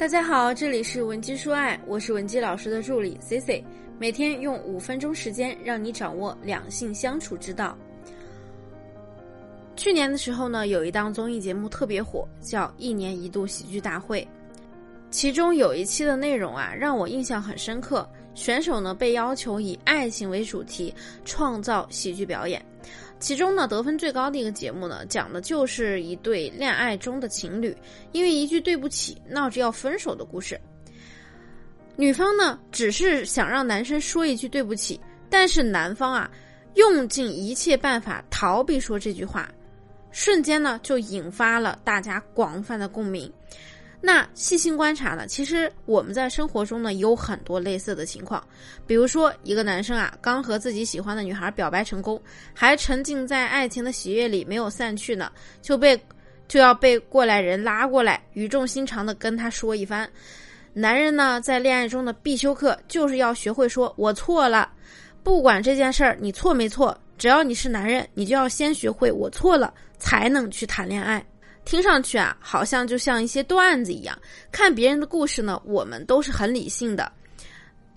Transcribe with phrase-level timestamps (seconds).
[0.00, 3.62] 大家好，这里是文姬说爱，我是文姬老师的助理 Cici，
[3.98, 7.76] 每天用五分钟时间让你掌握两性相处之道。
[9.76, 14.26] 去年的时候呢，有一档综艺节目特别火，叫《一年一度喜剧大会》，
[15.10, 18.08] 其中有一期的内容啊，让我印象很深刻。
[18.34, 20.94] 选手呢被要求以爱情为主题
[21.26, 22.64] 创造喜剧表演。
[23.20, 27.76] 其中呢，得分最高的一个节目呢，讲的就是一对恋爱中的情侣，
[28.12, 30.58] 因为一句对不起，闹着要分手的故事。
[31.96, 34.98] 女方呢，只是想让男生说一句对不起，
[35.28, 36.30] 但是男方啊，
[36.74, 39.52] 用尽一切办法逃避说这句话，
[40.10, 43.30] 瞬间呢，就引发了大家广泛的共鸣。
[44.02, 48.42] 那细心观察呢，其实我们在生活中呢有很多类似的情况，
[48.86, 52.20] 比如说一个男生啊，刚和自己喜欢的女孩表白成功，
[52.54, 56.00] 还沉浸在爱情的喜悦里没有散去呢，就被
[56.48, 60.10] 就要被过来人拉过来，语重心长的跟他说一番。
[60.72, 64.72] 男人呢，在恋爱中的必修课就是要学会说“我错了”，
[65.22, 71.22] 不管这件事儿你错没错，只要你是男人，你就要先学会“我错了”，才能去谈恋爱。
[71.64, 74.18] 听上去啊，好像就像一些段子一样。
[74.50, 77.10] 看别人的故事呢，我们都是很理性的，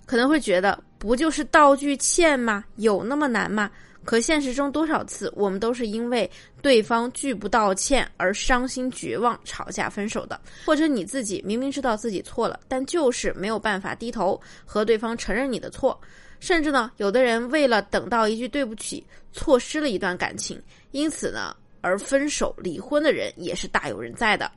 [0.06, 2.64] 可能会觉得不就是道具欠吗？
[2.76, 3.72] 有那么难吗？
[4.06, 6.30] 可现实中多少次，我们都是因为
[6.62, 10.40] 对方拒不道歉而伤心绝望、吵架分手的。
[10.66, 15.98] 或者你自己明明知道自己错了，但就是没有办法低头和对方承认你的错。
[16.42, 21.56] 甚至呢，有的人为了等到一句对不起，错失了一段感情，因此呢。
[21.84, 24.50] 而分手、离婚的人也是大有人在的。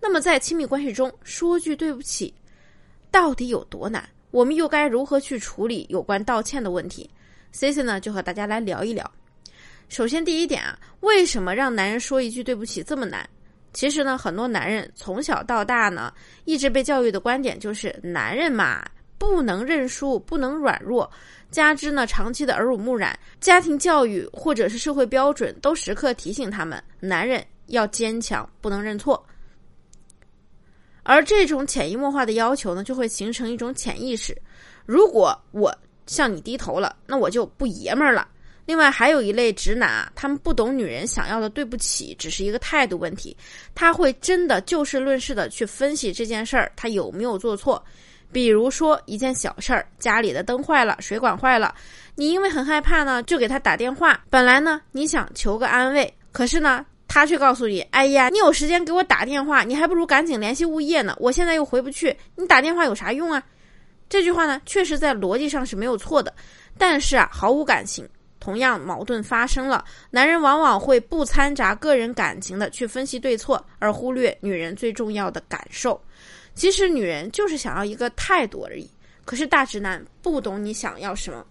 [0.00, 2.34] 那么，在亲密关系中说句对不起，
[3.10, 4.02] 到底有多难？
[4.30, 7.08] 我们又该如何去处理有关道歉的问题
[7.54, 9.08] ？Cici 呢，就和大家来聊一聊。
[9.90, 13.28] 首先，第一点啊，为什么让男人说一句对不起这么难？
[13.74, 16.12] 其实呢，很多男人从小到大呢，
[16.46, 18.82] 一直被教育的观点就是，男人嘛。
[19.22, 21.08] 不能认输，不能软弱，
[21.48, 29.24] 加之呢长期的耳濡目染，家庭教育或者是社会标准都时刻提醒他们，男人要坚强，不能认错。
[31.04, 34.36] 而这种潜移默化的要求呢，就会形成一种潜意识：
[34.86, 35.72] 如果我
[36.08, 38.26] 向你低头了，那我就不爷们儿了。
[38.66, 43.36] 另外，还有一类直男啊，他们不懂女人想要的对不起，只是一个态度问题，
[43.72, 47.80] 他会真的就事论事的去分析这件事儿，他有没有做错。
[48.32, 51.74] 比如说一件小事儿，家里的灯坏了，水管坏了，
[52.14, 54.18] 你因为很害怕呢，就给他打电话。
[54.30, 61.14] 本来呢，你想求个安慰，可是呢，他却告诉你：“哎呀，你有时间给我打电话，你还不如赶紧联系物业呢。
[61.20, 63.42] 我现在又回不去，你打电话有啥用啊？”
[64.08, 66.34] 这句话呢，确实在逻辑上是没有错的，
[66.78, 68.08] 但是啊，毫无感情。
[68.42, 76.02] 同样矛盾发生了，男人往往会不掺杂个人感情的去分析对错，而忽略女人最重要的感受。
[76.52, 78.90] 其实女人就是想要一个态度而已，
[79.24, 81.46] 可是大直男不懂你想要什么。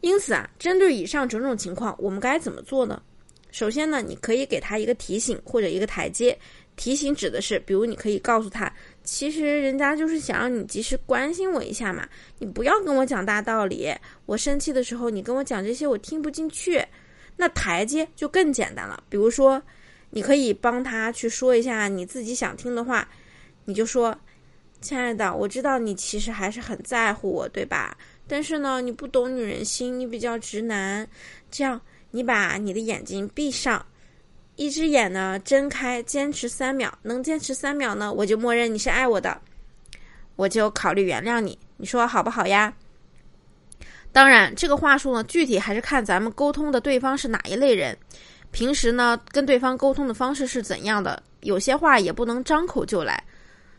[0.00, 3.02] 因此啊，针对以上种种情况，我们该怎么做呢？
[3.50, 6.36] 首先呢，你可以给他一个提醒或者一个台阶。
[6.76, 8.72] 提醒指的是，比如你可以告诉他，
[9.04, 13.94] 其实人家就是想让你及时关心我一下嘛，你不要跟我讲大道理。
[14.26, 16.84] 我生气的时候，你跟我讲这些，我听不进去。
[17.36, 19.62] 那台阶就更简单了，比如说，
[20.10, 23.06] 你可以帮他去说一下你自己想听的话。
[23.66, 24.16] 你就说，
[24.80, 27.96] 亲爱的，我知道你其实还是很在乎我，对吧？
[28.26, 31.06] 但是呢，你不懂女人心，你比较直男。
[31.50, 33.84] 这样，你把你的眼睛闭上，
[34.56, 36.96] 一只眼呢睁开，坚持三秒。
[37.02, 39.40] 能坚持三秒呢，我就默认你是爱我的，
[40.36, 41.58] 我就考虑原谅你。
[41.76, 42.72] 你说好不好呀？
[44.12, 47.98] 当然，这个话术呢，具体还是看咱们沟通的对方是哪一类人，
[48.52, 51.20] 平时呢跟对方沟通的方式是怎样的。
[51.40, 53.22] 有些话也不能张口就来。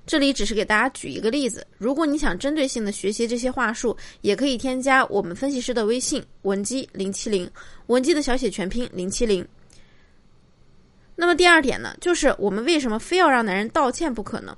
[0.06, 7.50] 这里只是给大家举一个例子，如果你想针对性的学习这些话术，也可以添加我们分析师的微信文姬零七零，
[7.88, 9.48] 文姬的小写全拼零七零。
[11.16, 14.58] 那么第二点呢，就是我们为什么非要让男人道歉不可呢？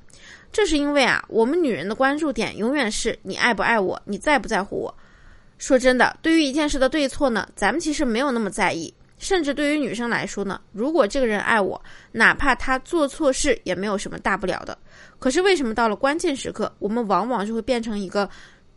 [0.52, 4.94] 这是因为啊，我们女人的关注点永远是你爱不爱我，你在不在乎我。
[5.58, 8.94] 说真的，对于一件事的对错呢，咱们其实没有那么在意。
[9.20, 14.78] 甚至对于女生来说呢，如果这个人爱我，哪怕他做错事也没有什么大不了的。
[15.18, 18.30] 可是为什么到了关键时刻，我们往往就会变成一个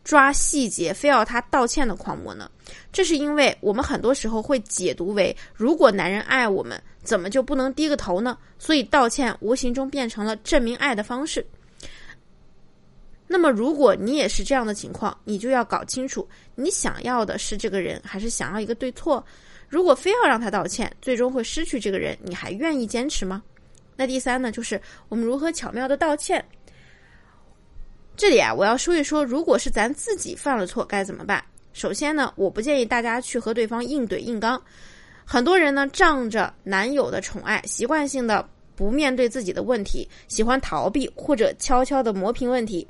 [0.02, 2.50] 抓细节、非要他道歉的狂魔呢？
[2.90, 8.36] 这是因为我们很多时候会解读为，如果男人爱我们，怎么就不能低个头呢？
[8.58, 11.44] 所以道歉无形中变成了证明爱的方式。
[13.26, 19.24] 那么，如果你也是这样的情况，你就要搞清楚，你想要的是这个人，还是想要一个对错？
[19.68, 23.40] 如果非要让他道歉，最终会失去这个人，你还愿意坚持吗？
[23.96, 26.44] 那第三呢，就是我们如何巧妙的道歉。
[28.16, 31.42] 这里啊，我要说一说，如果是咱自己犯了错该怎么办？
[31.72, 34.60] 首先呢，我不建议大家去和对方硬怼硬刚。
[35.32, 38.44] 很多人呢，仗着男友的宠爱，习惯性的
[38.74, 42.84] 不面对自己的问题，喜欢逃避或者悄悄的磨平问题。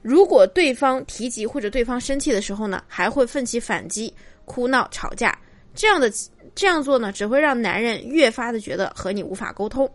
[0.00, 4.14] 如果对方提及或者对方生气的时候呢，还会奋起反击、
[4.44, 5.36] 哭闹、吵架。
[5.74, 6.08] 这样的
[6.54, 9.92] 这样做呢，只会让男人越发的觉得和你无法沟通。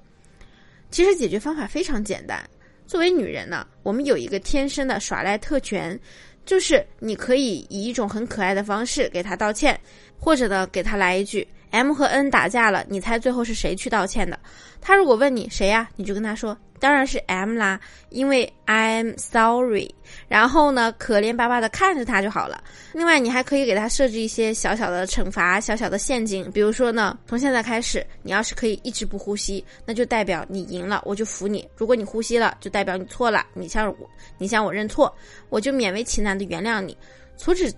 [0.91, 2.43] 其实解决方法非常简单。
[2.85, 5.97] 作为女人呢，我们有一个天生的耍赖特权，
[6.45, 9.79] 就是你可以以一种很可爱的方式给他道歉，
[10.19, 14.39] 或者呢给他来一句 “M 和 N 打架了”，你猜最后是谁去道歉的？
[14.79, 16.55] 他如果问你谁呀，你就跟他说。
[16.79, 17.79] 当然是 M 啦，
[18.09, 19.89] 因为 I'm sorry。
[20.27, 22.61] 然后呢，可怜巴巴的看着他就好了。
[22.91, 26.51] 另外，你还可以给他设置一些小小的惩罚、小小的陷阱。
[26.51, 35.11] 比如说呢，从现在开始，你要是可以一直不呼吸，那就代表你赢了，我就服你；如果你呼吸了，就代表你错了，你向我，你向我认错，
[35.49, 36.95] 我就勉为其难的原谅你。
[37.37, 37.73] 除此。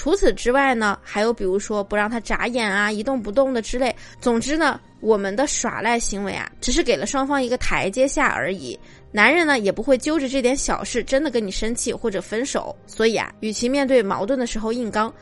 [0.00, 3.94] 除此之外呢，还有比如说不让他眨眼啊、一动不动的之类。
[4.18, 8.80] 总之呢，我们的耍赖行为啊，只是给了双方一个台阶下而已。
[9.12, 12.74] 男人呢，也不会揪着这点小事真的跟你生气或者分手。
[12.86, 15.12] 所以啊，与其面对矛盾的时候硬刚，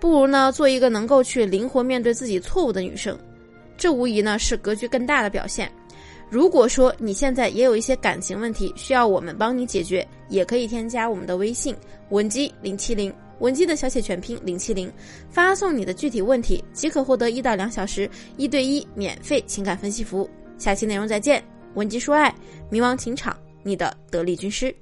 [0.00, 3.14] 不如呢做一个能够去灵活面对自己错误的女生。
[3.76, 5.70] 这无疑呢是格局更大的表现。
[6.30, 11.76] 如果说你现在也有一些感情问题需要我们帮你解决，也可以添加我们的微信
[12.08, 13.12] 文姬零七零。
[13.40, 14.92] 文姬的小写全拼零七零，
[15.30, 20.28] 发送你的具体问题即可获得一到两小时一对一免费情感分析服务。
[20.58, 21.42] 下期内容再见，
[21.74, 22.34] 文姬说爱，
[22.70, 24.74] 迷茫情场，你的得力军师。